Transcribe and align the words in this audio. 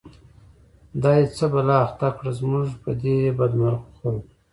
دا 1.01 1.11
دی 1.19 1.23
څه 1.37 1.45
بلا 1.53 1.77
اخته 1.85 2.07
کړه، 2.17 2.31
زموږ 2.39 2.67
په 2.83 2.91
دی 3.01 3.15
بد 3.37 3.51
مرغو 3.59 3.89
خلکو 3.99 4.31